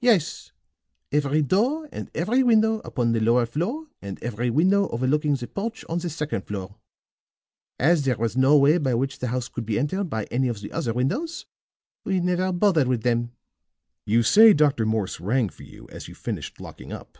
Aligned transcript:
"Yes; 0.00 0.50
every 1.12 1.40
door 1.40 1.88
and 1.92 2.10
every 2.12 2.42
window 2.42 2.80
upon 2.80 3.12
the 3.12 3.20
lower 3.20 3.46
floor 3.46 3.86
and 4.02 4.20
every 4.24 4.50
window 4.50 4.88
overlooking 4.88 5.36
the 5.36 5.46
porch 5.46 5.84
on 5.88 6.00
the 6.00 6.10
second 6.10 6.48
floor. 6.48 6.80
As 7.78 8.02
there 8.02 8.16
was 8.18 8.36
no 8.36 8.58
way 8.58 8.78
by 8.78 8.94
which 8.94 9.20
the 9.20 9.28
house 9.28 9.46
could 9.48 9.64
be 9.64 9.78
entered 9.78 10.10
by 10.10 10.24
any 10.32 10.48
of 10.48 10.62
the 10.62 10.72
other 10.72 10.92
windows 10.92 11.46
we 12.02 12.18
never 12.18 12.50
bothered 12.50 12.88
with 12.88 13.02
them." 13.04 13.30
"You 14.04 14.24
say 14.24 14.52
Dr. 14.52 14.84
Morse 14.84 15.20
rang 15.20 15.48
for 15.48 15.62
you 15.62 15.86
as 15.92 16.08
you 16.08 16.14
finished 16.16 16.60
locking 16.60 16.92
up?" 16.92 17.16